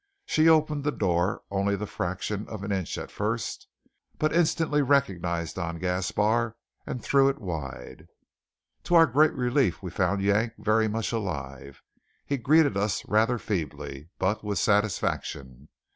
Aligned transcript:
She 0.25 0.49
opened 0.49 0.83
the 0.83 0.91
door 0.91 1.43
only 1.51 1.75
the 1.75 1.85
fraction 1.85 2.47
of 2.47 2.63
an 2.63 2.71
inch 2.71 2.97
at 2.97 3.11
first, 3.11 3.67
but 4.17 4.33
instantly 4.33 4.81
recognized 4.81 5.57
Don 5.57 5.77
Gaspar, 5.77 6.57
and 6.87 7.03
threw 7.03 7.29
it 7.29 7.37
wide. 7.39 8.07
To 8.85 8.95
our 8.95 9.05
great 9.05 9.35
relief 9.35 9.83
we 9.83 9.91
found 9.91 10.23
Yank 10.23 10.53
very 10.57 10.87
much 10.87 11.11
alive. 11.11 11.83
He 12.25 12.37
greeted 12.37 12.75
us 12.75 13.05
rather 13.07 13.37
feebly, 13.37 14.09
but 14.17 14.43
with 14.43 14.57
satisfaction. 14.57 15.67